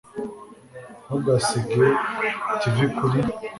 ntugasige 1.05 1.85
tivi 2.59 2.85
kuri 2.97 3.19